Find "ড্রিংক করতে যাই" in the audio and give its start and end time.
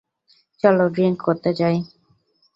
0.93-1.77